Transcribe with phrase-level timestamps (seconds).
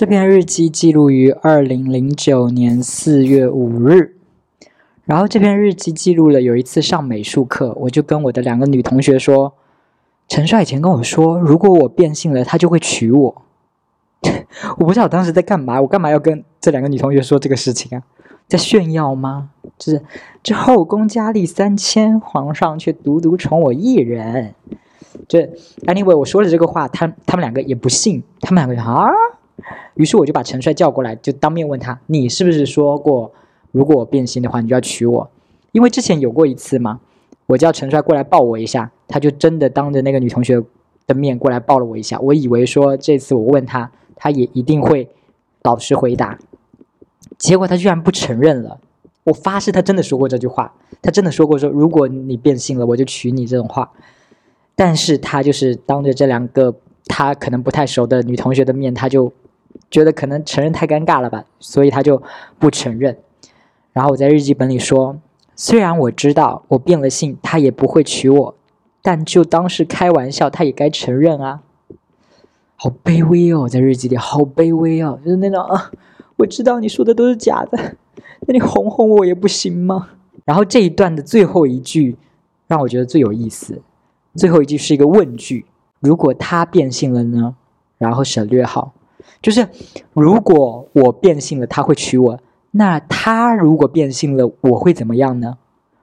[0.00, 4.16] 这篇日记记录于二零零九年四月五日。
[5.04, 9.52] 然后这篇日记记录了有一次上美术课，我就跟我的两个女同学说，
[10.26, 13.42] 陈帅以前跟我说，如果我变性了，他就会娶我。
[14.78, 18.02] 我不知道我当时在干嘛，我干嘛要跟这两个女同学说这个事情啊？
[18.48, 19.50] 在炫耀吗？
[19.76, 20.02] 就是
[20.42, 24.54] 这后宫佳丽三千，皇上却独独宠我一人。
[25.28, 25.42] 这
[25.84, 29.10] anyway，我说了这个话，他他们两个也不信，他们两个就啊。
[29.94, 33.32] 于是我就把陈帅叫过来，就当面问他：“你是不是说过，
[33.72, 35.30] 如果我变心的话，你就要娶我？
[35.72, 37.00] 因为之前有过一次嘛，
[37.46, 40.60] 我叫陈帅过来抱我一下，他就真的当着那个女同学
[41.06, 42.18] 的面过来抱了我一下。
[42.20, 45.08] 我以为说这次我问他，他也一定会
[45.62, 46.38] 老实回答，
[47.38, 48.80] 结果他居然不承认了。
[49.24, 53.92] 我发誓，他真的说过这句话，他真的说过说如果你变性了，我就娶你这种话。
[54.74, 56.74] 但是他就是当着这两个
[57.06, 59.32] 他可能不太熟的女同学的面，他就。
[59.90, 62.22] 觉得可能承认太尴尬了吧，所以他就
[62.58, 63.18] 不承认。
[63.92, 65.18] 然后我在日记本里说，
[65.56, 68.54] 虽然我知道我变了性，他也不会娶我，
[69.02, 71.62] 但就当是开玩笑，他也该承认啊。
[72.76, 75.90] 好卑微哦，在日记里好卑微哦，就是那种啊，
[76.36, 77.96] 我知道你说的都是假的，
[78.46, 80.10] 那你哄哄我也不行吗？
[80.44, 82.16] 然后这一段的最后一句
[82.66, 83.82] 让我觉得最有意思，
[84.34, 85.66] 最后一句是一个问句：
[85.98, 87.56] 如果他变性了呢？
[87.98, 88.94] 然后省略号。
[89.42, 89.68] 就是
[90.12, 92.38] 如果我变性了，他会娶我。
[92.72, 95.58] 那他如果变性了，我会怎么样呢？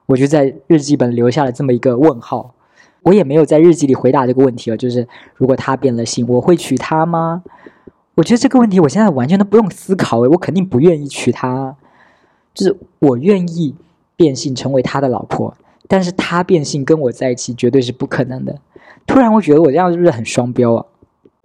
[0.08, 2.54] 我就在日记本留下了这么一个问号。
[3.04, 4.76] 我也没有在日记里回答这个问题了。
[4.76, 7.44] 就是如果他变了性，我会娶她吗？
[8.16, 11.76] 我觉得这个问题我现在完全都不用思考，我肯定不愿意娶她。
[12.54, 13.76] 就是我愿意
[14.16, 15.56] 变性成为他的老婆，
[15.88, 18.60] 但是他变性跟我在一起绝对是不可能的。
[19.06, 20.86] 突然我觉得我这样是不是很双标啊？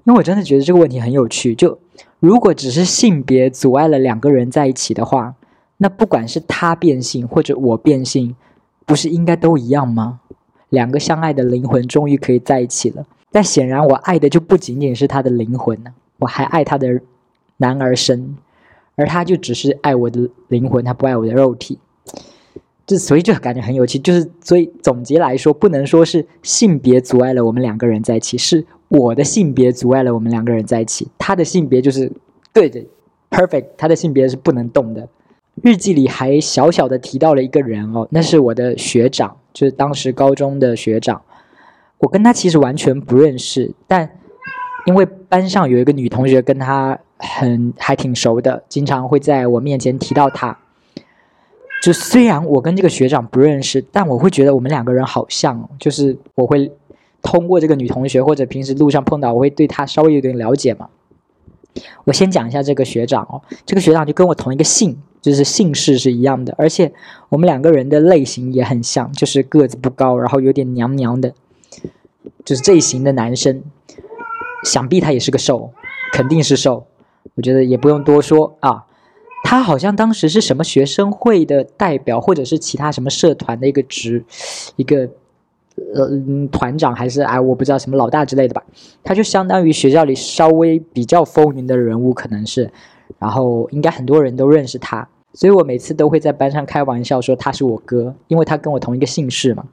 [0.04, 1.54] 因为我真的觉得这个问题很有趣。
[1.54, 1.78] 就
[2.18, 5.34] 如果只是性别阻碍了两个人在一起的话，
[5.78, 8.34] 那不管是他变性或者我变性，
[8.84, 10.20] 不是应该都一样吗？
[10.68, 13.04] 两个相爱的灵魂终于可以在一起了。
[13.30, 17.00] 但显然我爱的就不仅仅是他的灵魂呢，我还爱他的
[17.58, 18.36] 男儿身，
[18.96, 21.78] 而他就只是爱我的灵魂，他不爱我的肉体。
[22.84, 23.98] 这所以就感觉很有趣。
[23.98, 28.66] 就是所以总结来说，不能说是性别阻碍了我们两个人在一起，是。
[28.92, 32.12] 我的性别阻碍了我们两个人在一起，他的性别就是
[32.52, 32.84] 对的
[33.30, 35.08] ，perfect，他的性别是不能动的。
[35.62, 41.22] 日记里还小小的提到了一个人哦，那是我的学长，就是当时高中的学长。
[42.00, 44.10] 我跟他其实完全不认识，但
[44.84, 50.58] 因为班上有一个女同学跟他很还挺熟的，经常会在我面前提到他。
[51.82, 56.70] 就虽然我跟这个学长不认识，但我会觉得我们两个人好像，就是我会。
[57.22, 60.88] 通过这个女同学或者平时路上碰到，我会对她稍微有点了解嘛。
[62.04, 66.92] 我先讲一下这个学长哦，这个学长就跟我同一个姓，就是姓氏是一样的，而且
[67.30, 71.32] 我们两个人的类型也很像，就是个子不高，然后有点娘娘的，
[72.44, 73.62] 就是这一型的男生。
[74.64, 75.72] 想必他也是个瘦，
[76.12, 76.86] 肯定是瘦，
[77.36, 78.84] 我觉得也不用多说啊。
[79.44, 84.24] 他好像当时是什么学生会的代表，或者是其他什么社团的一个职，
[84.76, 85.08] 一个。
[85.94, 86.08] 呃，
[86.50, 88.64] 团长还是哎，我不知道什么老大之类的吧，
[89.02, 92.70] 他就相当于学校里稍微比较风云的人物，可能是，
[93.18, 99.64] 然后应该很多人都认识他，所以我每次都会在班上开玩笑说他是我哥，因为他跟我同一个姓氏嘛，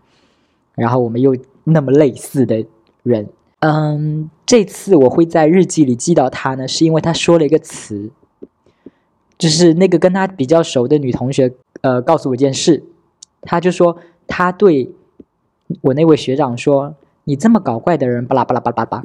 [0.75, 2.65] 然后我们又那么类似的
[3.03, 3.27] 人，
[3.59, 8.11] 嗯，这次我会在日记里记到他呢，是因为他说了一个词，
[9.37, 12.83] 就是那个跟他比较熟的女同学，呃，告诉我一件事，
[13.41, 13.97] 他就说
[14.27, 14.91] 他对。
[15.81, 19.03] 我那位学长说：“你这么搞怪的人，巴拉巴拉巴拉巴拉。”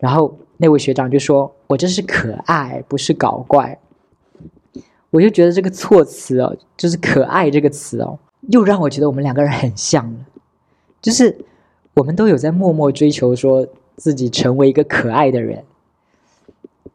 [0.00, 3.78] 然后那位学长就说：“我这是可爱，不是搞怪。”
[5.10, 8.18] 我就觉得这个措辞哦，就是“可爱”这个词哦，
[8.48, 10.18] 又让我觉得我们两个人很像了。
[11.02, 11.36] 就是
[11.94, 13.66] 我们都有在默默追求，说
[13.96, 15.64] 自己成为一个可爱的人。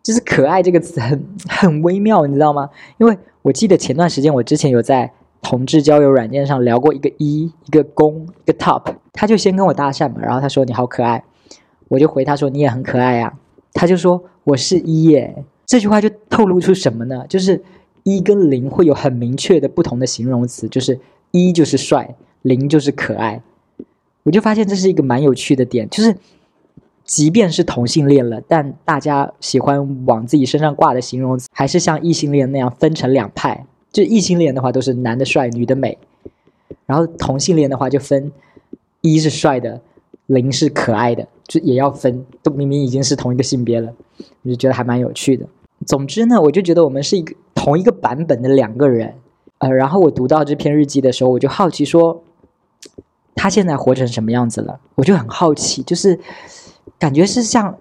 [0.02, 2.70] 就是“可爱”这个词很很微妙，你知道吗？
[2.98, 5.14] 因为我记得前段时间我之前有在。
[5.42, 11.24] 同志交友软件上聊过一个一一个公一个 top，他就先跟我搭讪嘛，然后他说你好可爱，
[11.88, 13.34] 我就回他说你也很可爱呀，
[13.74, 17.26] 他就说我是一耶，这句话就透露出什么呢？
[17.28, 17.64] 就是
[18.04, 21.00] 一跟零会有很明确的不同的形容词，就是
[21.32, 23.42] 一就是帅，零就是可爱。
[24.24, 26.16] 我就发现这是一个蛮有趣的点，就是
[27.04, 33.66] 即便是同性恋了，但大家喜欢往自己身上挂的形容词，还是像异性恋那样分成两派。
[33.92, 35.98] 就异性恋的话都是男的帅，女的美，
[36.86, 38.32] 然后同性恋的话就分
[39.02, 39.82] 一是帅的，
[40.28, 43.94] 零是可爱的，就也要分，都明明已经是同一个性别了，
[44.44, 45.46] 我就觉得还蛮有趣的。
[45.86, 49.16] 总之呢，我就觉得我们是一个同一个版本的两个人。
[49.58, 52.24] 呃，然后我读到这篇日记的时候，我就好奇说，
[53.36, 54.80] 他现在活成什么样子了？
[54.96, 56.20] 我就很好奇，就是
[56.98, 57.78] 感觉是像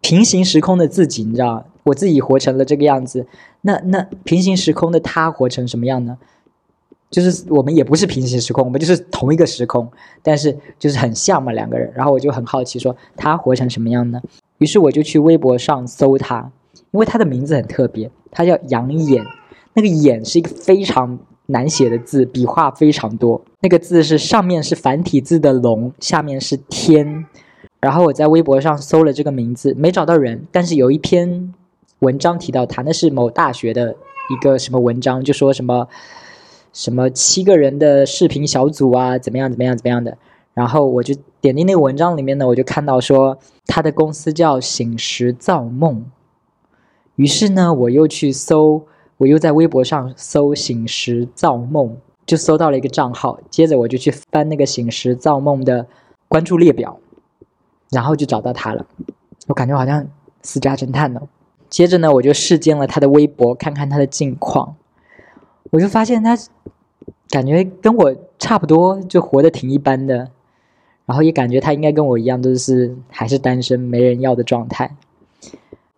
[0.00, 3.26] 平行时空的自己，你知道我自己活成了这个样子，
[3.62, 6.18] 那那平行时空的他活成什么样呢？
[7.10, 9.88] 就是我们也不是平行时空，我们就是同一个时空，
[10.22, 11.92] 但是就是很像嘛两个人。
[11.94, 14.20] 然后我就很好奇，说他活成什么样呢？
[14.58, 16.50] 于是我就去微博上搜他，
[16.90, 19.24] 因为他的名字很特别，他叫杨眼。
[19.76, 23.42] 那个“眼”是一个非常难写的字，笔画非常多。
[23.60, 27.26] 那个字是上面是繁体字的“龙”，下面是“天”。
[27.82, 31.52] 然后我在微博上搜了这个名字，没找到人，但是有一篇
[32.00, 33.96] 文章提到他，那是某大学的
[34.30, 35.88] 一个什么文章，就说什么
[36.72, 40.16] 什么七个人的视频小组啊，怎么样怎么样怎么样的。
[40.52, 46.04] 然后我就点进那个文章里面呢，我就看到说他的公司叫醒时造梦。
[47.16, 48.86] 于是呢，我又去搜。
[49.16, 51.96] 我又在微博上搜“醒时造梦”，
[52.26, 53.38] 就搜到了一个账号。
[53.48, 55.86] 接着我就去翻那个“醒时造梦”的
[56.26, 56.98] 关注列表，
[57.92, 58.84] 然后就找到他了。
[59.46, 60.04] 我感觉好像
[60.42, 61.22] 私家侦探呢。
[61.74, 64.76] 接着呢，我就试监了他的微博，看看他的近况。
[65.72, 66.38] 我就发现他
[67.28, 70.30] 感觉跟我差不多，就活得挺一般的。
[71.04, 74.94] 然后也感觉他应该跟我一样，都是还是单身、没人要的状态。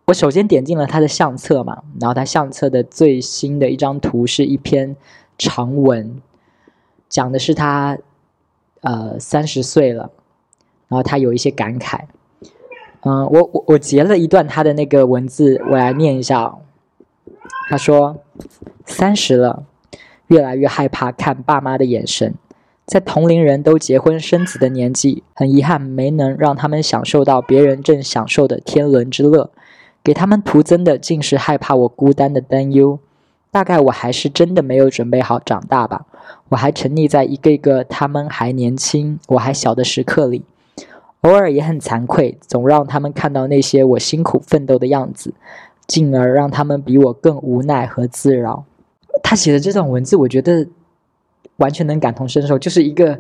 [0.07, 4.97] 我首先点进了他的相册嘛，然后他相册的最新的一张图是一篇
[5.37, 6.23] 长文，
[7.07, 7.99] 讲的是他
[8.81, 10.11] 呃三十岁了，
[10.89, 12.05] 然后他有一些感慨。
[13.09, 16.57] 嗯，我我我截了一段他的那个文字，我来念一下。
[17.69, 18.17] 他说
[18.85, 19.63] ：“三十了，
[20.27, 22.35] 越来越害怕看爸妈的眼神，
[22.85, 29.51] 在同龄人都结婚生子的年纪，很遗憾没能让他们享受到别人正享受的天伦之乐。”
[30.03, 32.99] 给他们徒增的竟是害怕我孤单的担忧。
[33.53, 36.07] 大概我还是真的没有准备好长大吧。
[36.49, 40.45] 我还沉溺在一个一个他们还年轻、我还小的时刻里，
[41.27, 45.35] 偶尔也很惭愧，总让他们看到那些我辛苦奋斗的样子，
[45.89, 48.65] 进而让他们比我更无奈和自扰。
[49.25, 50.69] 他写的这段文字，我觉得
[51.57, 53.19] 完全能感同身受，就是一个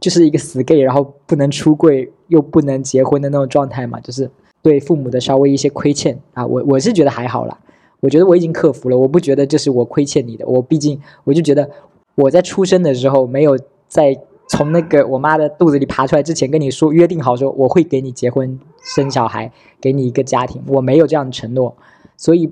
[0.00, 4.30] 就是一个死 gay，然后不能出柜又不能结婚的那种状态嘛，就是。
[4.60, 7.56] 对父母的稍微一些亏欠啊，我我是觉得还好啦，
[8.00, 11.70] 我觉得我已经克服了，我不觉得这是我亏欠你的，我毕竟我就觉得
[12.16, 13.56] 我在出生的时候没有
[13.86, 14.18] 在
[14.48, 21.76] 从那个我妈的肚子里爬出来之前跟你说约定好说我会给你结婚生小孩，给你一个家庭，我没有这样的承诺，
[22.16, 22.50] 所以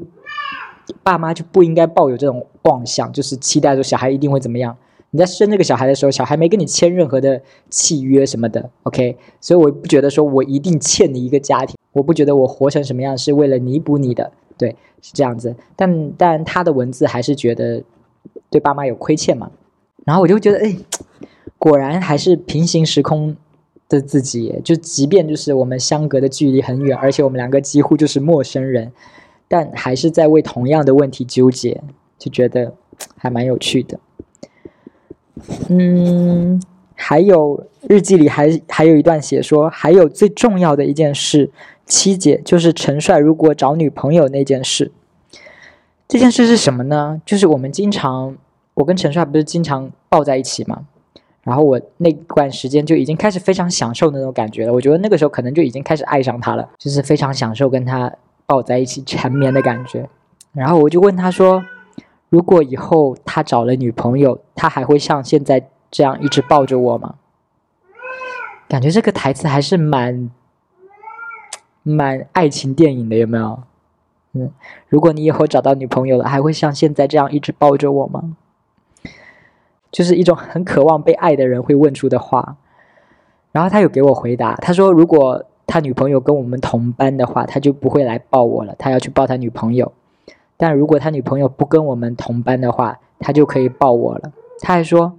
[1.02, 4.76] 爸妈就不应该抱有这种妄想，就是期待说小孩一定会怎么样。
[5.10, 7.40] 你在生这个小孩的时候，小孩没跟你签任何的
[7.70, 9.16] 契约什么的，OK？
[9.40, 11.76] 所以我不觉得说我一定欠你一个家庭。
[11.93, 15.56] 我不觉得我活成什么样是为了弥补你的，对，是这样子。
[15.75, 17.82] 但但他的文字还是觉得
[18.50, 19.50] 对爸妈有亏欠嘛。
[20.04, 20.76] 然后我就觉得，哎，
[21.58, 23.37] 果然还是平行时空
[23.88, 24.61] 的自己。
[24.64, 28.93] 就即便就是我们相隔的距离很远，而且我们两个几乎就是陌生人，
[29.49, 31.82] 但还是在为同样的问题纠结，
[32.19, 32.75] 就觉得
[33.17, 33.99] 还蛮有趣的。
[35.69, 36.61] 嗯，
[36.94, 41.50] 还有日记里还还有一段写说，还有最重要的一件事。
[41.85, 44.91] 七姐就是陈帅如果找女朋友那件事，
[46.08, 47.22] 这件事是什么呢？
[47.25, 48.36] 就是我们经常，
[48.75, 50.86] 我跟陈帅不是经常抱在一起嘛，
[51.46, 54.72] 然后我那段时间就已经开始非常享受那种感觉了。
[54.72, 58.12] 我觉得那个时候可能就已经开始爱上他了，就是非常享受跟他
[58.44, 60.08] 抱在一起缠绵的感觉。
[60.53, 61.65] 然后我就问他说
[62.29, 67.15] ：“如果以后他找了女朋友，他还会像现在这样一直抱着我吗？”
[68.69, 70.31] 感觉这个台词还是蛮。
[71.88, 73.62] 蛮爱情电影的有没有？
[74.32, 74.50] 嗯，
[74.88, 78.36] 如果你以后找到女朋友了，还会像现在这样一直抱着我吗？
[79.90, 82.56] 就是一种很渴望被爱的人会问出的话。
[83.52, 89.93] 然后他有给我回答，他说如果他女朋友跟我们同班的话，他就不会来抱我了，他要去抱他女朋友。
[90.56, 94.32] 但如果他女朋友不跟我们同班的话，他就可以抱我了。
[94.60, 95.14] 他还说，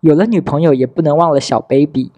[0.00, 2.10] 有了女朋友也不能忘了小 baby，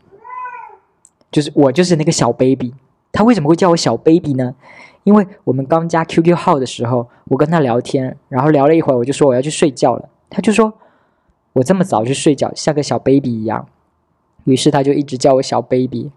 [1.30, 2.74] 就是我就是那个小 baby。
[3.12, 4.54] 他为什么会叫我小 baby 呢？
[5.04, 10.72] 因为我们刚加 QQ 号的时候，我跟他聊天，然后聊了一会儿，我就说我要去睡觉了，他就说
[11.58, 13.68] 我这么早就睡觉，像个小 baby 一样，
[14.44, 16.12] 于是他就一直叫我小 baby，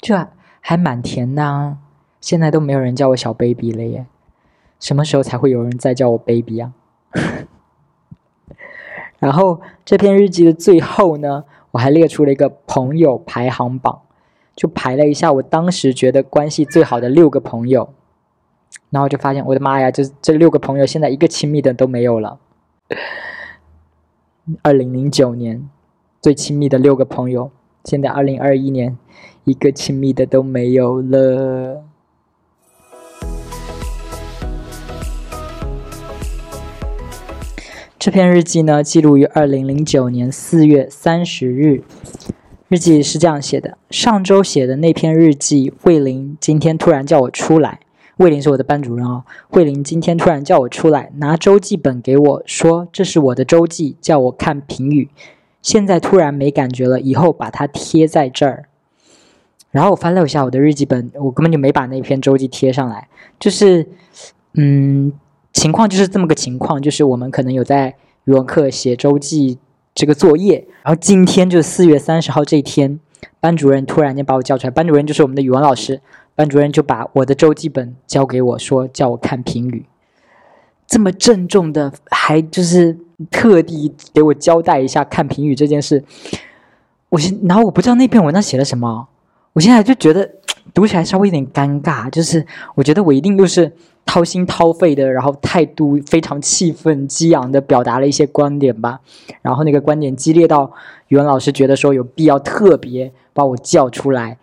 [0.00, 0.28] 这
[0.60, 1.42] 还蛮甜的。
[1.42, 1.78] 啊
[2.20, 4.06] 现在都没有人叫我小 baby 了耶，
[4.78, 6.72] 什么时候才会有人再叫我 baby 啊？
[9.18, 11.42] 然后这篇日记的最后呢，
[11.72, 14.02] 我还列出了一个朋友排行榜。
[14.54, 17.92] 就排了一下，我当时觉得关系最好的六个朋友，
[18.90, 22.38] 然后就发现我的妈呀，这这六个朋友现在一个亲密的都没有了。
[24.62, 25.68] 二零零九年
[26.20, 27.52] 最亲密的六个朋友，
[27.84, 28.98] 现在二零二一年
[29.44, 31.84] 一个亲密的都没有了。
[37.96, 41.84] 这篇日记呢，记录于二零零九年四月三十日。
[42.66, 47.78] 日记是这样写的：上周写的那篇日记，慧玲今天突然叫我出来。
[48.16, 49.24] 慧玲是我的班主任哦。
[49.48, 55.08] 慧玲今天突然叫我出来，拿周记本给我说：“这是我的周记，叫我看评语。”
[55.62, 58.64] 现在突然没感觉了，以后把它贴在这儿。
[59.70, 63.08] 然后我翻了一下我的日记本，我根本就没把那篇周记贴上来。
[63.38, 63.88] 就是，
[64.54, 65.12] 嗯。
[65.54, 69.58] 情况就是这么个情况，就是我们可能有在语文课写周记
[69.94, 72.98] 这个作业，然后今天就是四月三十号这一天，
[73.38, 76.00] 班主任突然间把我叫出来，班主任就是我们的语文老师，
[76.34, 79.84] 班主任就把我的周记本交给我说，叫我看评语，
[80.86, 82.98] 这么郑重的，还就是
[83.30, 86.04] 特地给我交代一下看评语这件事，
[87.10, 89.08] 我现然后我不知道那篇文章写了什么，
[89.52, 90.30] 我现在就觉得
[90.72, 93.72] 读起来稍微有点尴尬，就是我觉得我一定又是。
[94.04, 98.98] 掏心掏肺的，然后态度非常气愤、激昂的表达了一些观点吧。
[99.42, 100.72] 然后那个观点激烈到
[101.06, 104.38] 语文老师觉得说有必要特别把我叫出来，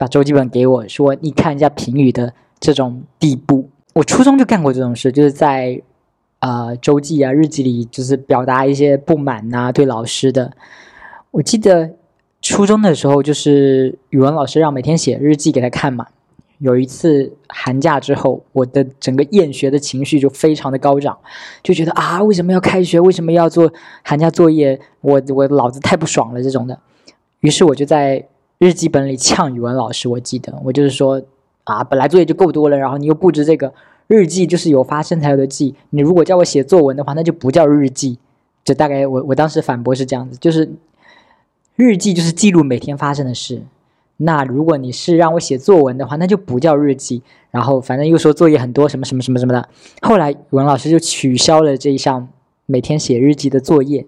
[0.00, 3.68] 把周记本给我说你看一下评语的这种地步。
[3.92, 5.78] 我初中就干过这种事，就是在
[6.38, 10.52] 呃周记啊、日记里，就是表达一些不满呐，对老师的。
[11.32, 11.90] 我记得
[12.40, 16.06] 初中的时候，就是语文老师让每天写日记给他看嘛。
[16.60, 21.18] 有一次寒假之后，我的整个厌学的情绪就非常的高涨，
[21.62, 22.98] 就觉得啊，为什么要开学？
[22.98, 23.70] 为什么要做
[24.02, 24.80] 寒假作业？
[25.02, 26.78] 我我脑子太不爽了这种的。
[27.40, 28.26] 于是我就在
[28.60, 30.06] 日记本里呛语文老师。
[30.06, 31.22] 我记得我就是说
[31.64, 33.72] 啊，本来作业就够多了，然后你又布置这个
[34.06, 35.74] 日记，就是有发生才有的记。
[35.88, 38.18] 你如果叫我写作文的话，那就不叫日记。
[38.62, 40.70] 就大概我我当时反驳是这样子，就是
[41.74, 43.62] 日记就是记录每天发生的事。
[44.18, 47.22] 那如果你是让我写作文的话，那就不叫日记。
[47.50, 49.66] 然后反正又说作业很多，什么什么什么什么的。
[50.02, 52.28] 后来语文老师就取消了这一项
[52.66, 54.06] 每天写日记的作业。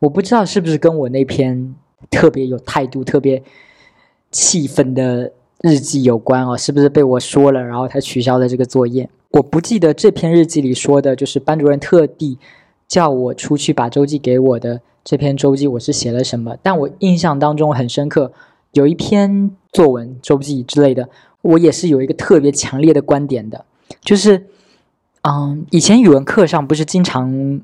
[0.00, 1.74] 我不知道是不是跟我那篇
[2.10, 3.42] 特别有态度、特别
[4.34, 5.30] 气愤的
[5.62, 6.58] 日记有关哦？
[6.58, 9.08] 是不是被我说了，然后他取消了这个作业？
[9.30, 12.36] 我不记得这篇日记里说的，就是班主任特地
[12.88, 16.56] 叫我出去把周记给我的这篇周记，我是写了什么？
[16.64, 18.32] 但我印象当中很深刻。
[18.72, 21.08] 有一篇作文、周记之类的，
[21.42, 23.64] 我也是有一个特别强烈的观点的，
[24.02, 24.46] 就是，
[25.22, 27.60] 嗯，以前语文课上不是经常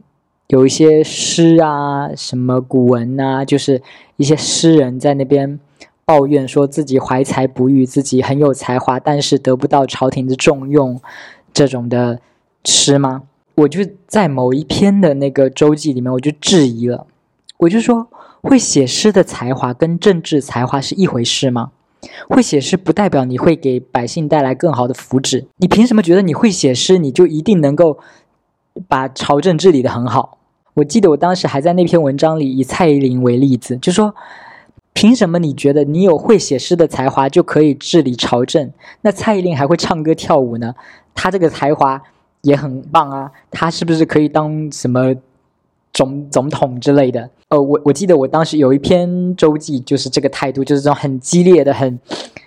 [0.47, 3.83] 有一些诗啊、什么古文啊，就是
[4.19, 5.59] 一些诗人在那边
[6.11, 11.01] 抱怨说自己怀才不遇，自己很有才华，但是得不到朝廷的重用，
[11.53, 12.19] 这种的
[12.65, 13.23] 诗吗？
[13.55, 17.07] 我就在某一篇的那个周记里面，我就质疑了，
[17.59, 18.09] 我就说。
[18.43, 21.73] 会写诗的才华跟政治才华是一回事吗？
[22.27, 25.45] 会写诗不代表你会给百姓带来更好的福祉。
[25.59, 27.99] 你凭什么觉得你会写诗，你就一定能够
[28.89, 30.39] 把朝政治理得很好？
[30.73, 34.15] 我记得我当时还在那篇文章里以蔡依林为例子，就说
[34.93, 38.73] 凭什么你觉得你有会写诗的才华就可以治理朝政？
[39.03, 40.75] 那蔡依林还会唱歌跳舞呢，
[41.15, 42.03] 她这个才华
[42.43, 45.15] 也很棒啊，她是不是可以当什么？
[45.93, 51.99] 总总统之类的，呃，我我记得我当时有一篇周记，就是这个态度，就是这种很激烈的、很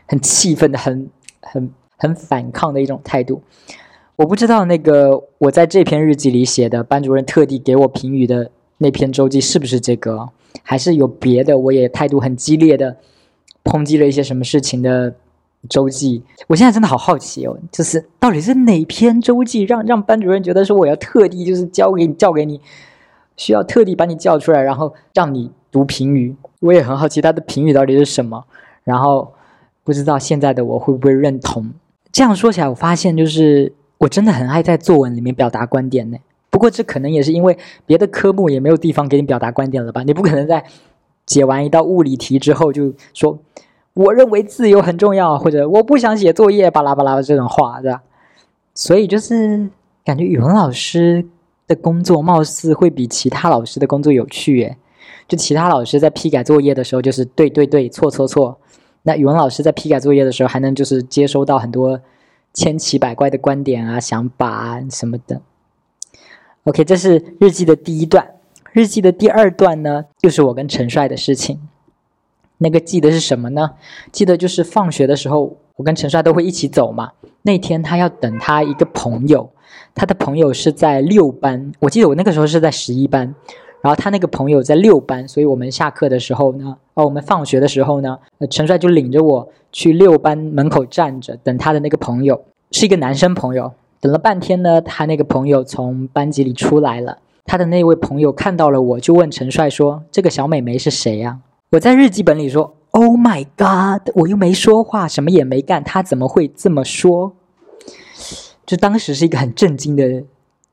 [0.08, 1.10] 很气愤的、很
[1.42, 3.42] 很很反抗的一种态度。
[4.16, 8.50] 我不知道那个我在这篇日记里写的班主任特地给我评语的
[8.84, 10.30] 那篇周记是不是这个，
[10.62, 11.58] 还是有别的？
[11.58, 12.98] 我也态度很激烈的
[13.64, 15.16] 抨击了一些什么事情的
[15.70, 16.22] 周记。
[16.48, 22.60] 我现在真的好好奇哦，就是到底是哪篇周记让让班主任觉得说我要特地就是交给你，交给你。
[23.36, 26.36] 需要特地把你叫出来，然后让你读评语。
[26.60, 28.44] 我也很好奇他的评语到底是什么，
[28.84, 29.34] 然后
[29.84, 31.72] 不知道现在的我会不会认同。
[32.12, 36.18] 这样说起来，我发现就是我真的很爱在作文里面表达观点呢。
[36.54, 40.04] 不过这可能也是因为别的科目也没有地方给你表达观点了吧？
[40.04, 40.64] 你不可能在
[41.26, 43.40] 解完一道物理题之后就说
[43.96, 48.04] 我认为自由很重要，或者我不想写作业，巴拉巴拉的这种话，对吧？
[48.76, 49.68] 所以就是
[50.06, 51.26] 感觉语文老师。
[51.66, 54.78] 的工作貌似会比其他老师的工作有趣耶，
[55.30, 58.60] 就其他老师在批改作业的时候，就是对对对，错错错。
[59.04, 62.02] 那语文老师在批改作业的时候，还能就是接收到很多
[62.54, 65.42] 千奇百怪的观点啊、想法啊什么的。
[66.66, 68.26] OK，这是日记的第一段。
[68.72, 71.60] 日记的第二段呢，就是我跟陈帅的事情。
[72.60, 73.72] 那个记得是什么呢？
[74.14, 77.12] 记得就是放学的时候，我跟陈帅都会一起走嘛。
[77.42, 79.50] 那天他要等他一个朋友，
[79.94, 83.36] 他的朋友是在六班，我记得我那个时候是在十一班，
[83.82, 88.18] 然后他那个朋友在六班，所以我们下课的时候呢，哦，我们放学的时候呢，
[88.50, 93.74] 陈帅就领着我去六班门口站着等他的那个朋友，是一个男生朋友。
[94.04, 101.40] 等了半天呢，他那个朋友从班级里出来了，他的那位朋友看到了我，就问陈帅说：“这个小美眉是谁呀？”
[101.72, 107.32] 我在日记本里说：“Oh my god！” 我又没说话，什么也没干，他怎么会这么说？
[108.66, 110.26] 就当时是一个很震惊的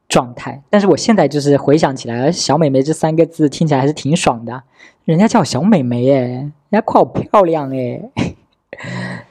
[0.08, 0.64] 状态。
[0.68, 4.60] 但是我现在就是回想起来，“小美眉”这三个字听起来还是挺爽的。
[5.04, 8.10] 人家叫小美眉，哎，人家夸我漂亮，哎。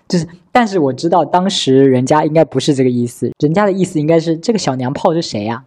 [0.09, 5.63] 就是，但是我知道当时人家应该不是这个意思，人家的意思应该是这个小娘炮是谁呀？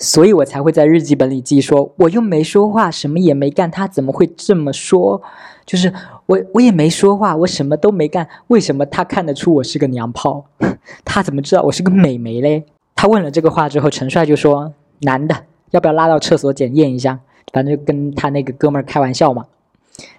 [0.00, 5.20] 所以我才会在日记本里记说，我又没说话，什么也没干，他怎么会这么说？
[5.66, 5.92] 就是
[6.24, 10.46] 我我也没说话，我什么都没干，为什么他看得出我是个娘炮？
[11.04, 12.64] 他怎么知道我是个美眉嘞？
[12.94, 15.34] 他问了这个话之后，陈帅就说：“男的，
[15.72, 17.18] 要不要拉到厕所检验一下？”
[17.52, 19.44] 反正就跟他那个哥们儿开玩笑嘛。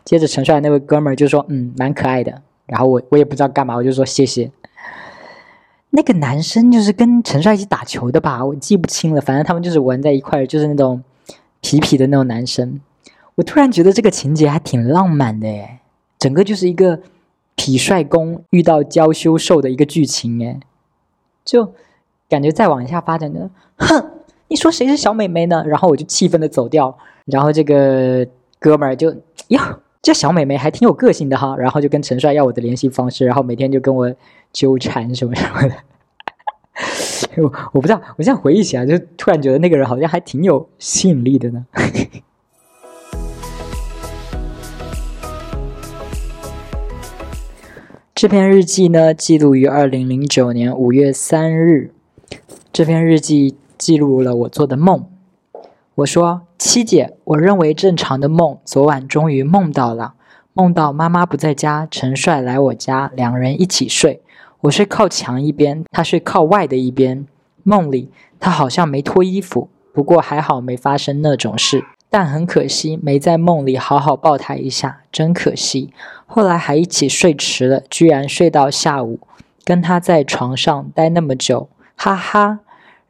[0.04, 4.52] 接着陈帅那位哥们儿就说：“嗯，蛮可爱的。”然后我我也不知道干嘛，我就说谢谢。
[5.92, 9.22] 那个男生就是跟陈帅一起打球的吧，我记不清了。
[9.22, 11.02] 反正他们就是玩在一块儿，就是那种
[11.62, 12.82] 痞痞的那种男生。
[13.36, 15.80] 我突然觉得这个情节还挺浪漫的诶，
[16.20, 17.00] 整个就是一个
[17.56, 20.60] 痞帅公遇到娇羞兽的一个剧情诶，
[21.46, 21.74] 就
[22.28, 24.12] 感觉再往下发展的，哼，
[24.50, 25.64] 你说谁是小美眉呢？
[25.66, 28.28] 然后我就气愤的走掉，然后这个
[28.60, 29.16] 哥们儿就
[29.50, 29.80] 呀。
[30.06, 34.14] 这小美眉还挺有个性的哈，然后就跟陈帅要我的联系方式，然后每天就跟我
[34.54, 35.74] 纠缠什么什么的。
[37.42, 41.66] 我我不知道，我现在回忆起来，就突然觉得那个人好像还挺有吸引力的呢。
[48.14, 51.90] 这篇日记呢，记录于二零零九年五月三日。
[52.72, 55.08] 这篇日记记录了我做的梦。
[55.96, 60.16] 我说：“七姐，我认为正常的梦，昨晚终于梦到了。
[60.54, 64.24] 梦到妈妈不在家，陈帅来我家，两人一起睡。
[64.62, 67.28] 我睡靠墙一边，他睡靠外的一边。
[67.62, 71.86] 梦里他好像没脱衣服，不过还好没发生那种事。
[72.10, 75.94] 但很可惜，没在梦里好好抱他一下，真可惜。
[76.26, 79.20] 后来还一起睡迟了，居然睡到下午，
[79.64, 82.62] 跟他在床上待那么久，哈哈，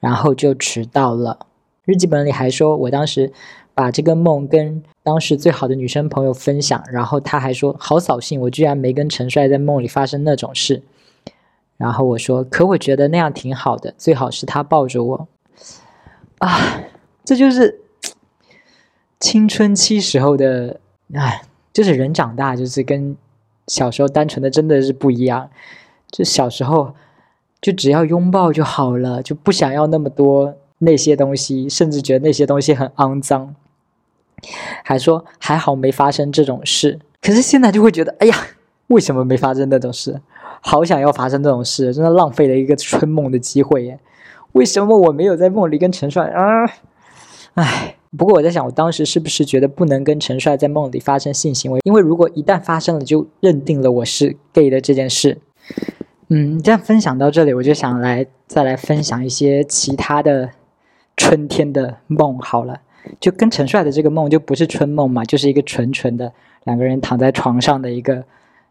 [0.02, 1.40] 然后就迟到了。”
[1.86, 3.32] 日记本里还说，我当时
[3.74, 10.82] 把这个梦跟当时最好的女生朋友分享，然后他还说好扫兴，我居然没跟陈帅在梦里发生那种事。
[11.78, 15.28] 然后我说，可我觉得那样挺好的，最好是他抱着我。
[16.40, 16.82] 啊，
[17.24, 17.82] 这就是
[19.20, 20.80] 青春期时候的，
[21.14, 23.16] 哎，就是人长大就是跟
[23.68, 25.50] 小时候单纯的真的是不一样。
[26.10, 26.96] 就小时候
[27.62, 30.56] 就只要拥抱就好了，就不想要那么多。
[30.80, 33.56] 那些东西，甚至觉得那些东西很肮脏，
[34.84, 37.00] 还说还好没发生这种事。
[37.22, 38.36] 可是现在就会觉得，哎呀，
[38.88, 40.22] 为什么没发生那种事？
[40.62, 44.00] 好想要发生这种事，真的浪费了一个春梦的机会耶！
[44.54, 46.66] 为什么我没有在梦里跟陈帅啊？
[47.54, 51.80] 唉，不过我在想，我当时是不是觉得不能跟陈帅在梦里发生性行为？
[51.84, 55.40] 因为如果一旦发生了，就认定了我是 gay 的这件事。
[56.30, 60.52] 嗯，这样分享到这里，我就想来再来分享一些其他的。
[61.18, 62.82] 春天的梦好了，
[63.20, 66.32] 就跟陈帅的这个梦就不是春梦嘛，就是一个纯纯的
[66.66, 68.24] 两个人躺在床上的一个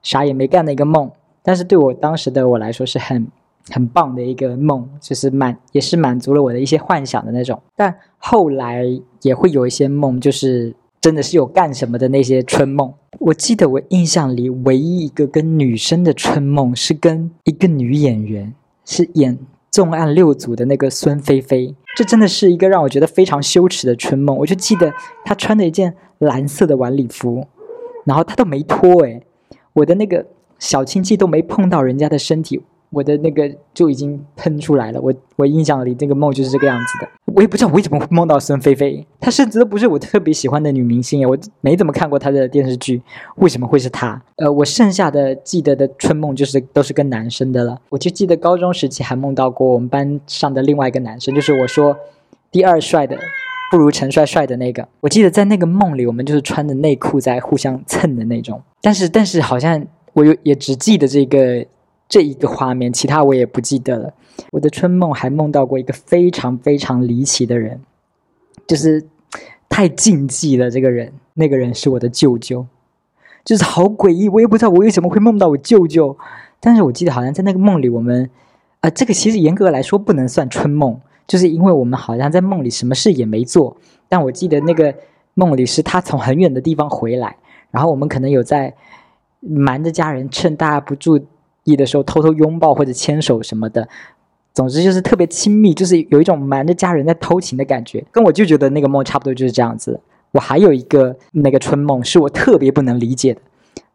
[0.02, 1.10] 啥也没干的一个梦。
[1.42, 3.26] 但是对我当时的我来说是很
[3.70, 7.60] 很棒的一个梦，就是满也是满足了我的一些幻想的那种。
[7.76, 8.84] 但后来
[9.22, 12.92] 也会有一些梦，就是真的是有干什么的那些春梦。
[13.20, 18.54] 我记得我印象里唯一一个跟女生的春梦是跟一个女演员，
[18.84, 19.36] 是演
[19.70, 21.74] 《重案六组》的那个孙菲菲。
[21.96, 24.36] 这真的是一个让我觉得非常羞耻的春梦。
[24.36, 24.92] 我就记得
[25.24, 27.46] 他穿着一件蓝色的晚礼服，
[28.04, 29.22] 然后他都没脱诶，
[29.74, 30.26] 我的那个
[30.58, 32.62] 小亲戚都没碰到人家的身体，
[32.94, 35.00] 我的那个就已经喷出来了。
[35.00, 37.08] 我我印象里这个梦就是这个样子的。
[37.34, 43.02] 我也不知道为什么会梦到孙菲菲，她甚至都不是我特别喜欢的女明星我没怎么看过她的电视剧，
[43.36, 44.22] 为什么会是她？
[44.36, 47.80] 呃，我剩下的记得的春梦就是都是跟男生的了。
[47.88, 51.96] 我就记得高中时期还梦到过我们班上的另外一个男生，就是我说
[52.52, 53.18] 第二帅的，
[53.70, 54.86] 不如陈帅帅的那个。
[55.00, 58.62] 我记得在那个梦里，我们就是穿着内裤在互相蹭的那种。
[58.80, 61.66] 但是但是好像我有也只记得这个
[62.08, 64.12] 这一个画面，其他我也不记得了。
[64.52, 67.80] 我的春梦还梦到过一个非常非常离奇的人，
[68.66, 69.04] 就是
[69.68, 70.70] 太禁忌了。
[70.70, 72.66] 这个人，那个人是我的舅舅，
[73.44, 76.16] 就是好诡异，我也不知道我为什么会梦到我舅舅。
[76.60, 78.28] 但是我记得好像在那个梦里，我们，
[78.80, 83.76] 啊，这个其实严格来说不能算春梦，就是因为我们好像在梦里什么事也没做。
[84.08, 84.94] 但我记得那个
[85.34, 87.36] 梦里是他从很远的地方回来，
[87.70, 88.74] 然后我们可能有在
[89.40, 91.20] 瞒着家人，趁大家不注
[91.64, 93.88] 意的时候偷偷拥抱或者牵手什么的。
[94.54, 98.04] 总之就是特别亲密，就是有一种瞒着家人在偷情的感觉。
[98.12, 100.00] 跟我舅舅的那个梦差不多就是这样子。
[100.30, 103.40] 我还有一个那个春梦是我特别不能理解的。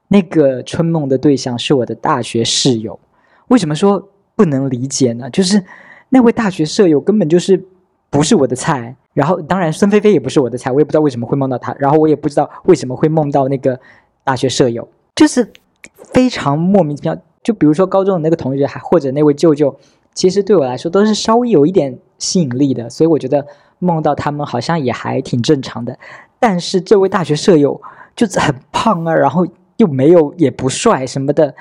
[0.10, 3.00] 那个春梦的对象是我的大学室友，
[3.48, 5.30] 为什么说不能理解呢？
[5.30, 5.64] 就是
[6.10, 7.64] 那位大学舍友根本就是
[8.10, 13.80] 不是我的菜，然后当然孙菲菲也不是我的菜，我也不知道为什么会梦到她，然后我也不知道为什么会梦到那个
[14.24, 15.52] 大学舍友，就是
[15.94, 17.18] 非常莫名其妙。
[17.44, 19.76] 就比如说高中的那个同学，还或者那位舅舅，
[20.14, 23.46] 其实对我来说都是稍微有一点吸引力的，所以我觉得
[23.80, 25.98] 梦到他们好像也还挺正常的。
[26.40, 27.82] 但是这位大学舍友
[28.16, 29.48] 就是很胖啊，然后。
[29.80, 31.56] 又没有也不帅什么的，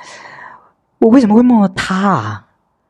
[0.99, 2.47] 我为什么会梦到他啊？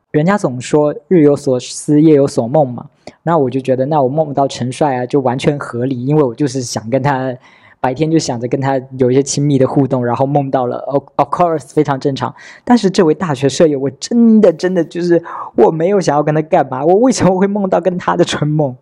[0.09, 2.87] 人家总说日有所思夜有所梦嘛，
[3.21, 7.31] 那我就觉得那我梦到陈帅啊就完全合理，因为我就是想跟他
[7.79, 10.77] 白天就想着跟他有一些亲密的互动，然后梦到了
[11.15, 12.33] ，of course 非常正常。
[12.63, 15.23] 但是这位大学舍友，我真的真的就是
[15.55, 18.75] 我没有想要跟他干嘛，我为什么会梦到跟他的春梦？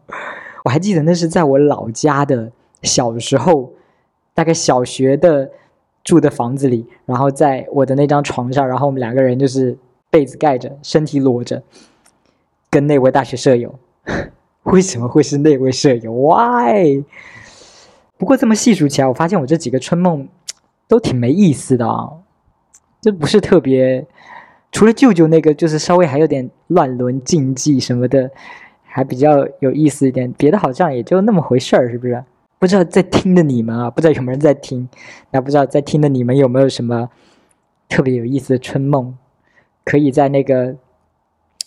[0.65, 3.73] 我还记得那是在我老家的小时候，
[4.33, 5.51] 大概小学的。
[6.03, 9.77] 住的房子里，然后在我的那张床上，然后我们两个人就是
[10.09, 11.61] 被子盖着，身体裸着，
[12.69, 13.77] 跟那位大学舍友，
[14.63, 17.03] 为什么会是那位舍友？Why？
[18.17, 20.27] 不过这么细数起来，我发现我这几个春梦
[20.87, 22.09] 都挺没意思的啊，
[23.01, 24.05] 就不是特别，
[24.71, 28.31] 除了舅舅那个，就是稍微还有点乱伦禁忌什么的，
[28.83, 32.23] 还比较有意思一点，别的好像也就那么回事儿，是不是？
[32.59, 34.89] 不知道在听的你们啊，不知道有没有人在听？
[35.29, 37.09] 那不知道在听的你们有没有什么
[37.87, 39.15] 特别有意思的春梦？
[39.85, 40.75] 可以在那个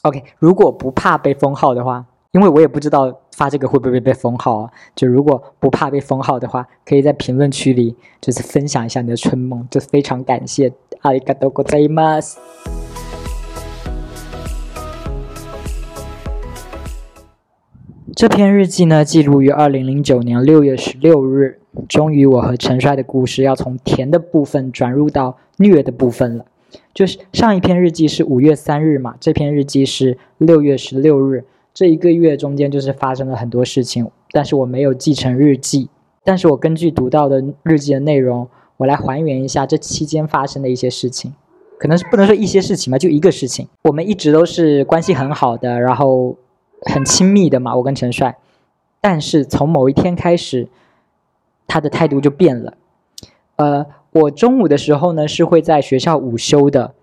[0.02, 4.71] OK，如果不怕被封号的话，因为我也不知道发这个会不会被封号啊。
[4.95, 10.71] 就如果不怕被封号的话，可以在评论区里就是分享一下你的春梦，就非常感谢。
[11.01, 12.35] 阿里嘎多ございます。
[18.15, 21.59] 这篇日记呢，记录于二零零九年六月十六日。
[21.89, 26.45] 终于，我和陈帅的故事要从甜的部分转入到虐的部分了。
[26.93, 31.43] 就是上一篇日记是五月三日嘛，这篇日记是六月十六日。
[31.80, 35.88] 这一个月中间就是发生了很多事情，但是我没有记成日记。
[36.22, 41.32] 但是我根据读到的日记的内容，我来还原一下这期间发生的一些事情。
[41.78, 43.66] 可能是不能说一些事情吧，就一个事情。
[43.84, 46.36] 我们一直都是关系很好的，然后。
[46.82, 48.38] 很亲密的嘛，我跟陈帅，
[49.02, 50.66] 但是从某一天开始，
[51.66, 52.72] 他的态度就变了。
[53.56, 56.94] 呃，我中午的时候呢是会在学校午休的，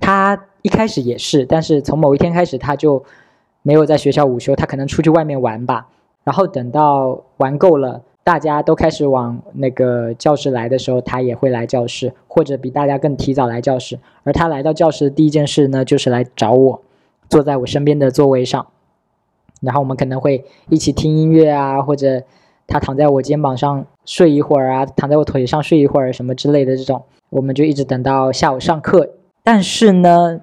[0.00, 3.04] 他一开始也是，但是从某一天开始他就
[3.68, 5.88] 没有在学校午休，他可能出去外面玩吧。
[6.24, 13.98] 然后等到玩够了，大家都开始往那个教室来的时候，他也会来教室，或者比大家更提早来教室。
[14.24, 16.80] 而他来到教室的第一件事呢，就是来找我，
[17.28, 18.68] 坐在我身边的座位上。
[19.60, 22.22] 然后我们可能会一起听音乐啊，或者
[22.66, 29.10] 他躺在我肩膀上睡一会儿啊，躺在我腿上睡一会儿什么之类的这种，我们就一直等到下午上课。
[29.42, 30.40] 但是呢，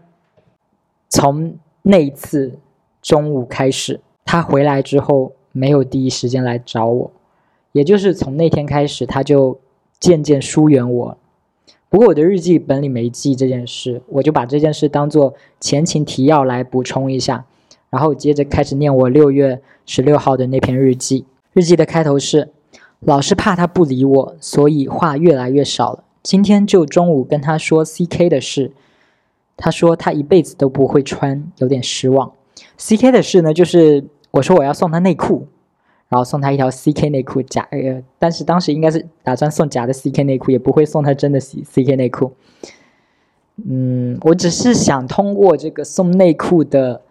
[1.10, 2.60] 从那一次
[3.06, 7.12] 中午开始，他回来之后没有第一时间来找我，
[7.72, 9.60] 也就是从那天开始，他就
[10.00, 11.18] 渐渐疏远我。
[11.88, 17.46] 不过我的日记本里没记这件事，我就把这件事当做前情提要来补充一下。
[17.92, 21.28] 然后接着开始念我六月十六号的那篇日记。
[21.54, 22.50] 日记的开头是：
[23.02, 26.04] 老是怕他不理我，所以话越来越少了。
[26.24, 28.72] 今天就中午跟他说 CK 的事，
[29.56, 32.32] 他说他一辈子都不会穿，有点失望。
[32.78, 35.48] CK 的事呢，就是我说我要送他内裤，
[36.10, 42.34] 然后送他一条 CK 内裤假，呃，但是当时应该是打算送假的 CK 内裤，也不会送他真的 C CK 内裤。
[43.68, 47.02] 嗯，我只是想通过这个送内裤的。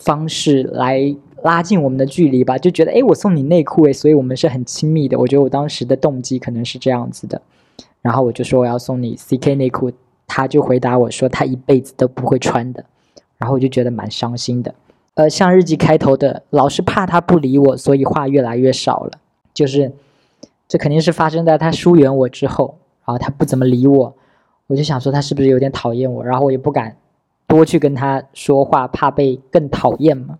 [0.00, 5.18] 方式来拉近我们的距离吧，就觉得哎，我送你内裤哎，所以我们是很亲密的。
[5.18, 7.42] 我觉得我当时的动机可能是这样子的，
[8.00, 9.90] 然后我就说我要送你 CK 内裤，
[10.24, 12.84] 他就回答我说他一辈子都不会穿的，
[13.38, 14.74] 然后我就觉得蛮伤心的。
[15.14, 19.12] 呃，像日记开头的，老是怕他不理我，所以话越来越少了。
[19.54, 19.92] 就是
[20.68, 24.14] 这肯定是发生在他疏远我之后，然后他不怎么理我，
[24.66, 26.96] 我就想说他是不是有点讨厌我，然后我也不敢。
[27.46, 30.38] 多去跟他说话，怕被更讨厌嘛。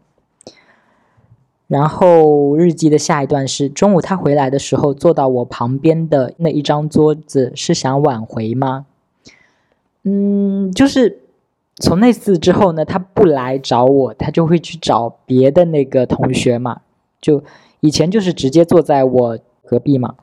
[1.67, 8.85] 然后日记的下一段是：中午他回来的时候，坐到我旁边的那一张桌子，是想挽回吗？
[10.03, 11.19] 嗯，就是
[11.81, 16.81] 从那次之后呢，他不来找我，他就会去找别的那个同学嘛。
[17.21, 17.43] 就
[17.81, 20.15] 以前就是直接坐在我隔壁嘛，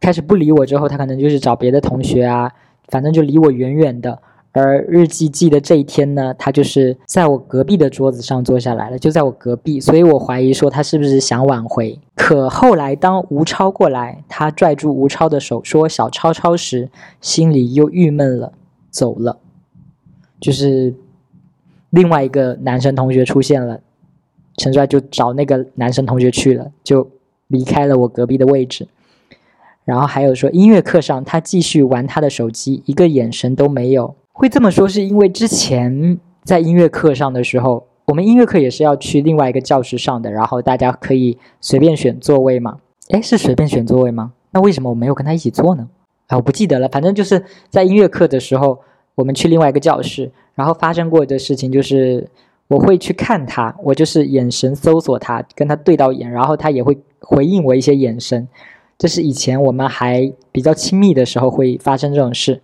[0.00, 2.52] 开始不理我之后，他可能就是找别的同学啊，
[2.88, 4.18] 反正就离我远远的。
[4.52, 12.00] 而日记记的这一天呢，他就是在我隔壁的桌子上坐下来了，就在我隔壁，所以我怀疑说他是不是想挽回。
[12.16, 18.52] 可后来当吴超过来，他拽住吴超的手说“小超超”时，心里又郁闷了，
[18.90, 19.38] 走了。
[20.40, 20.94] 就是
[21.90, 23.80] 另外一个男生同学出现了，
[24.56, 27.08] 陈帅就找那个男生同学去了，就
[27.48, 28.86] 离开了我隔壁的位置。
[29.84, 34.14] 然后还有说音乐课上，他继续玩他的手机，一个眼神都没有。
[34.32, 42.78] 会这么说，是因为之前在音乐课上的时候，我们音乐课也是要去另外一个教室上的，然后大家可以随便选座位嘛？
[43.10, 44.32] 哎，是随便选座位吗？
[44.50, 45.88] 那为什么我没有跟他一起坐呢？
[46.26, 46.88] 啊，我不记得了。
[46.90, 48.78] 反正就是在音乐课的时候，
[49.18, 52.24] 我们去另外一个教室，然后发生过的事情就是，
[52.68, 58.46] 我会去看他，我就是眼神搜索他，跟他对到眼，然后他也会回应我一些眼神。
[58.96, 62.60] 这是以前我们还比较亲密的时候会发生这种事，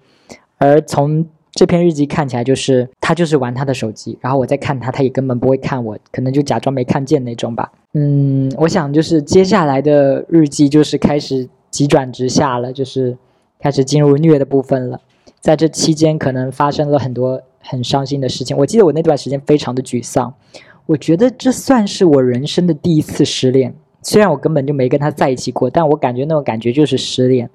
[0.59, 1.27] 而从。
[1.57, 7.71] 这篇日记看起来就是他就是玩他的手机，然后我在看他，他也根本不会看我，可能就假装没看见那种吧。
[7.93, 13.17] 嗯，我想就是接下来的日记就是开始急转直下了，就是
[13.61, 15.01] 开始进入虐的部分了。
[15.45, 18.57] 在这期间，可能发生了很多很伤心的事情。
[18.57, 20.33] 我记得我那段时间非常的沮丧，
[20.87, 23.75] 我觉得这算是我人生的第一次失恋。
[24.01, 27.51] 虽然我根本就没跟他在一起过，但我感觉那种感觉就是失恋。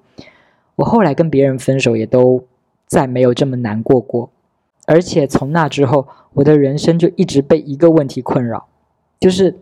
[0.76, 2.44] 我后来跟别人分手也都。
[2.86, 4.32] 再没有这么难过过，
[4.88, 8.66] 而且从那之后，我的人生就一直被一个问题困扰，
[9.20, 9.60] 就是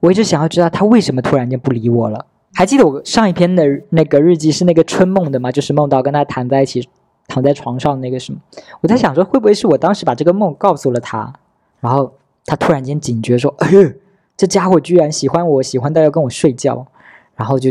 [0.00, 2.26] 我一直想要知道他为什么突然间不理我了。
[2.52, 5.50] 还记得我上一篇的那个日记是那个春梦的吗？
[5.50, 6.86] 就是梦到跟他躺在一起，
[7.28, 8.40] 躺在床上那个什么。
[8.80, 11.32] 我在想说，会不会是我当时把这个梦告诉了他，
[11.78, 12.12] 然后
[12.44, 13.92] 他突然间警觉说：“哎呦，
[14.36, 16.84] 这家伙居然喜欢我，喜欢到要跟我睡觉，
[17.36, 17.70] 然后就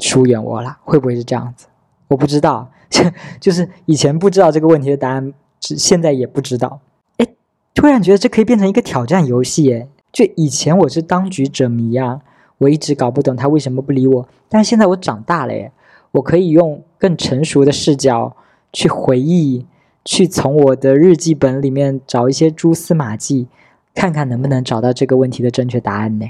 [0.00, 1.66] 疏远我了。”会不会是这样子？
[2.08, 2.68] 我不知道。
[2.88, 3.04] 就
[3.38, 6.80] 就是以前不知道这个问题的答案，现在也不知道。
[7.18, 7.26] 哎，
[7.74, 9.72] 突然觉得这可以变成一个挑战游戏。
[9.72, 12.20] 哎，就以前我是当局者迷啊，
[12.58, 14.28] 我一直搞不懂他为什么不理我。
[14.48, 15.70] 但是现在我长大了，哎，
[16.10, 18.34] 我可以用更成熟的视角
[18.72, 19.66] 去回忆，
[20.04, 23.48] 去从我的日记本里面找一些蛛丝马迹，
[23.94, 26.26] 看看能不能找到这个问题的正确答案呢？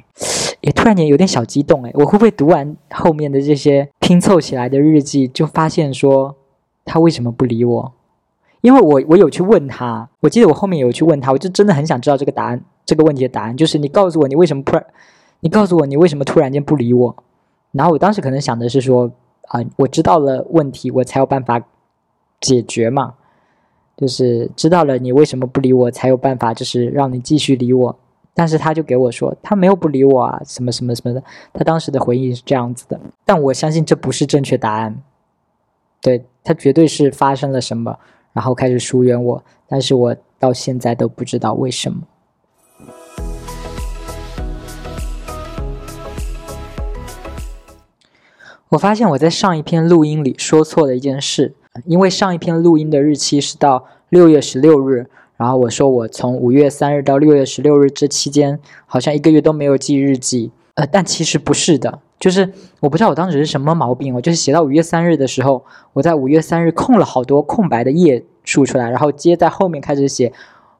[0.60, 6.36] 也突然间有点小激动，哎，我会不会读完后面的这些拼凑起来的日记，就发现说？
[6.82, 7.92] 他为什么不理我？
[8.62, 14.84] 因为我我有去问他，我记得我后面有去问他，我就真的很想知道这个答案，这个问题的答案就是你告诉我你为什么突然，
[15.38, 17.14] 你告诉我你为什么突然间不理我？
[17.70, 19.08] 然后我当时可能想的是说
[19.48, 21.62] 啊，我知道了问题，我才有办法
[22.40, 23.14] 解决嘛，
[23.96, 27.98] 就是知道了你为什么不理我，才有办法就是让你继续理我。
[28.32, 31.22] 但是他就给我说他没有不理我啊，什么什么什么的，
[31.52, 35.02] 他当时的回应是这样子的，但我相信这不是正确答案。
[36.00, 37.98] 对他绝对是发生了什么，
[38.32, 42.02] 然后开始疏远我，但是我到现在都不知道为什么。
[48.70, 55.06] 我发现我在上一篇录音里说错了一件事，因为上一篇录音的日期是到六月十六日，
[55.36, 62.00] 然后我说我从五月三日到六月十六日这期间，好像一个月都没有记日记，呃，但其实不是的。
[62.18, 70.30] 就是我不知道我当时是什么毛病，我就是写到五月三日的时候，我在五月三日空了好多空白的页数出来，然后接在后面开始写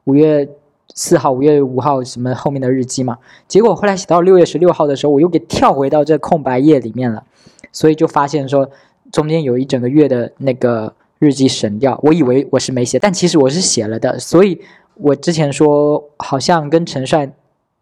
[0.03, 0.47] 五月
[0.93, 3.17] 四号、五月五号什么后面的日记嘛。
[3.47, 7.23] 结果后来写到六月十六号的时候，我又给跳回到这空白页里面了，
[7.71, 8.69] 所以就发现说
[9.11, 11.99] 中间有一整个月的那个日记省掉。
[12.03, 14.17] 我以为我是没写，但其实我是写了的。
[14.17, 14.61] 所以
[14.95, 17.31] 我之前说好像跟陈帅。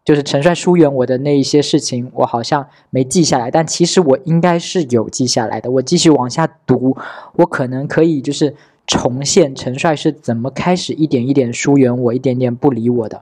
[0.06, 5.70] 就是陈帅疏远我的那一些事情，我好像没记下来，但其实我应该是有记下来的。
[5.70, 6.98] 我继续往下读，
[7.36, 8.56] 我可能可以就是
[8.88, 13.22] 重现陈帅是怎么开始一点一点疏远我，一点点不理我的。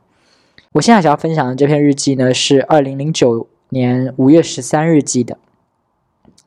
[0.73, 5.37] 我现在想要分享的这篇日记呢，是二零零九年五月十三日记的。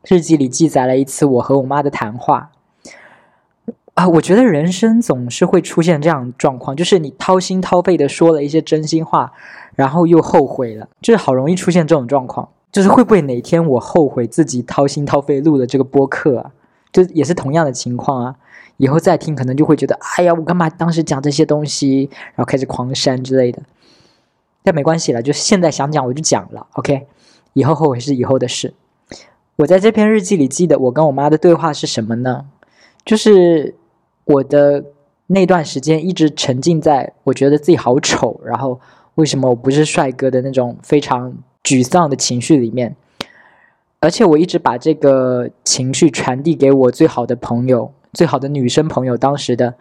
[0.05, 2.51] 日记里记载了一次我和我妈的谈话。
[3.95, 9.33] 啊，我觉得人生总是会出现这样状况，就是你掏心掏肺的说了一些真心话。
[9.77, 16.51] 然后又后悔了，就是好容易出现这种状况，就是会不会哪天我后悔自己掏心掏肺录了这个播客啊？
[16.93, 18.37] 就也是同样的情况啊，
[18.77, 23.63] 以后再听可能就会觉得，哎呀，我干嘛当时讲这些东西，然后开始狂删之类的。
[24.63, 27.07] 但没关系了，就现在想讲我就讲了，OK。
[27.55, 28.75] 以后后悔是以后的事。
[29.61, 32.47] 我在这篇日记里记得我跟我妈的对话是什么呢？
[33.05, 33.75] 就是
[34.25, 34.83] 我的
[35.27, 38.81] 那段时间一直沉浸在我觉得自己好丑，然后
[39.17, 42.97] 为什么我不是帅哥的那种非常沮丧的情绪里面，
[44.01, 49.75] 而且我一直把这个情绪传递给我最好的朋友、最好的女生朋友，当时的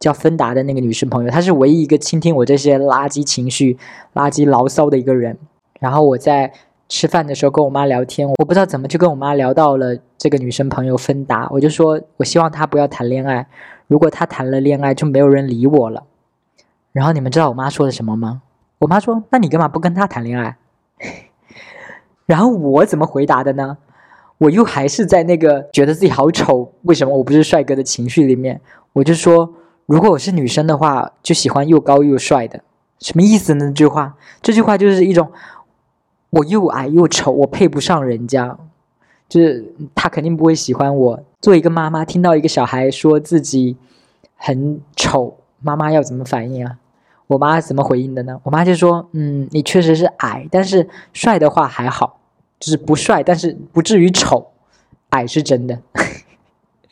[0.00, 3.78] 叫芬达的那个女生朋友，她是唯一一个倾听我这些垃圾情绪、
[4.14, 5.38] 垃圾牢骚的一个人。
[5.78, 6.52] 然后我在。
[6.90, 13.46] 吃饭的时候跟我妈聊天，我不知道怎么就跟我妈聊到了这个女生朋友芬达，我就说我希望她不要谈恋爱，
[13.86, 16.02] 如果她谈了恋爱就没有人理我了。
[16.90, 18.42] 然后你们知道我妈说的什么吗？
[18.80, 20.56] 我妈说：“那你干嘛不跟她谈恋爱？”
[22.26, 23.78] 然后我怎么回答的呢？
[24.38, 28.60] 我又还是在那个觉得自己好丑，为什么我不是帅哥的情绪里面，
[28.94, 29.54] 我就说
[29.86, 32.60] ：“如果我是女生的话，就喜欢又高又帅的。”
[32.98, 33.66] 什么意思呢？
[33.66, 35.30] 这句话，这句话就是一种。
[36.30, 38.56] 我又矮又丑，我配不上人家，
[39.28, 41.22] 就是他肯定不会喜欢我。
[41.40, 43.76] 作为一个妈妈，听到一个小孩说自己
[44.36, 46.78] 很丑，妈妈要怎么反应啊？
[47.26, 48.40] 我妈怎么回应的呢？
[48.42, 52.18] 我妈就说：“嗯，你确实是矮，但是帅的话还好，
[52.58, 54.48] 就是不帅，但是不至于丑。
[55.10, 55.78] 矮是真的。”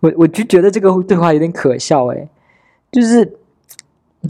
[0.00, 2.28] 我我就觉得这个对话有点可笑哎，
[2.92, 3.38] 就是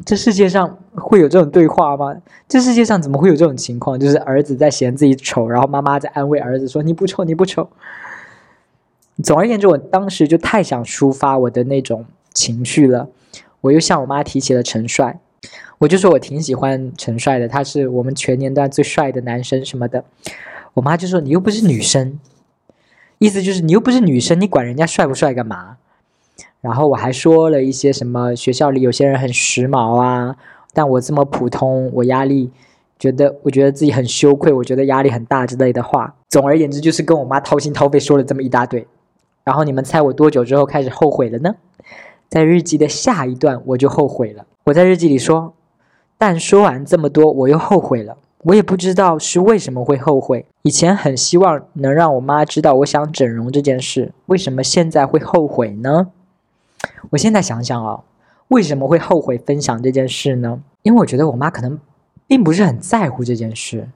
[0.05, 0.79] 这世界上。
[0.99, 2.17] 会有这种对话吗？
[2.49, 4.01] 这世界上怎么会有这种情况？
[4.01, 7.69] 就是儿子在嫌自己丑，然后妈妈在安慰儿子说：“你不丑，你不丑。”
[9.23, 13.11] 总而言之，我当时就太想抒发我的那种情绪了。
[13.61, 15.21] 我又向我妈提起了陈帅，
[15.77, 20.03] 我就说我挺喜欢陈帅的，他是我们全年段最帅的男生什么的。
[20.73, 22.19] 我妈就说：“你又不是女生，
[23.19, 25.77] 意思就是你又不是女生，你管人家帅不帅干嘛？”
[26.67, 30.35] 然后我还说了一些什么学校里有些人很时髦啊。
[30.75, 32.51] 但我这么普通，我压力
[32.99, 36.13] 觉得，我觉得自己很羞愧，我觉得压力很大之类的话。
[36.29, 38.85] 总而言之，就是跟我妈掏心掏肺说了这么一大堆。
[39.45, 41.55] 然后你们猜我多久之后开始后悔了呢？
[42.29, 44.45] 在日记的下一段我就后悔了。
[44.65, 45.55] 我在日记里说，
[46.19, 48.17] 但说完这么多，我又后悔了。
[48.43, 50.45] 我也不知道是为什么会后悔。
[50.63, 56.09] 以前很希望能让我妈知道我想整容这件事，为什么现在会后悔呢？
[57.11, 58.05] 我现在想想啊。
[58.49, 60.63] 为什么会后悔分享这件事呢？
[60.83, 61.81] 因为我觉得我妈可能
[62.29, 63.89] 并不是很在乎这件事。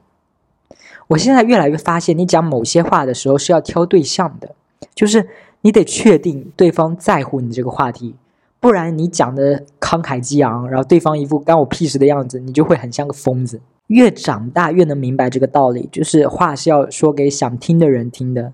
[1.06, 4.56] 我现在越来越发现，你讲某些话的时候是要挑对象的，
[4.92, 5.28] 就是
[5.60, 8.16] 你得确定对方在乎你这个话题，
[8.58, 13.60] 不然你讲的慷慨激昂，然后对方一副干我屁事的样子，你就会很像个疯子。
[13.86, 18.52] 越长大越能明白这个道理，就是话是要说给想听的人听的。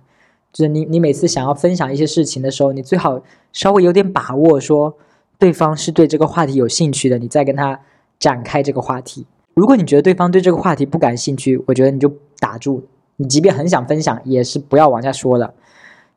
[0.57, 3.21] 就是你你每次想要分享一些事情的时候，你最好
[3.53, 4.97] 稍微有点把握说。
[5.39, 7.79] 对方是对这个话题有兴趣的，你再跟他
[8.19, 9.27] 展开这个话题。
[9.53, 12.83] 如果你觉得对方对这个话题不感兴趣，我觉得你就打住。
[13.17, 15.53] 你即便很想分享，也是不要往下说了。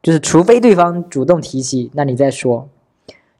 [0.01, 2.69] 就是除非对方主动提起，那你再说。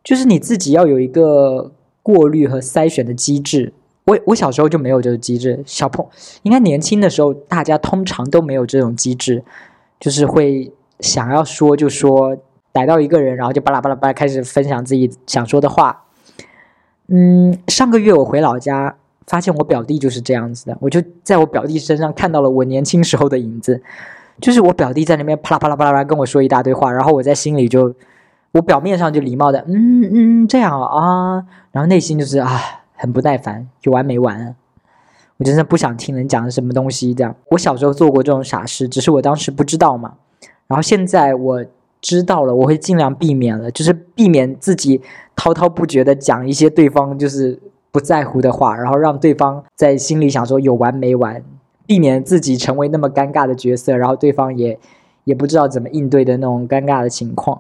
[0.04, 1.72] 就是你自己要有一个
[2.04, 3.72] 过滤和筛选的机制。
[4.04, 6.06] 我我小时候就没有这个机制，小朋
[6.44, 9.46] 应该年轻的时候，大家通常都没有这种机制，
[9.98, 12.38] 就是会想要说就说。
[12.72, 16.04] 逮到一个人，然后就巴拉巴拉巴拉开始分享自己想说的话。
[17.08, 23.82] 嗯，上个月我回老家，发现我表弟就是这样子的，我就在我表弟身上看到了我年轻时候的影子。
[24.40, 27.92] 就是我表弟在那边啪啦啪啦啪啦跟我说一大堆话，然后我在心里就，
[28.52, 32.62] 我表面上就礼貌的，嗯嗯这样啊，然后内心就是啊
[32.94, 34.56] 很不耐烦，有完没完？
[35.38, 37.36] 我真的不想听人讲什么东西这样。
[37.50, 40.14] 我小时候做过这种傻事，只是我当时不知道嘛。
[40.70, 41.66] 然后现在我。
[42.02, 45.02] 知道了，我会尽量避免了，就是避免自己
[45.36, 47.60] 滔滔不绝的讲一些对方就是
[47.92, 51.44] 不在乎的话，然后让对方在心里想说有完没完，
[51.86, 54.80] 避免自己成为那么尴尬的角色，然后对方也
[55.26, 57.60] 也不知道怎么应对的那种尴尬的情况。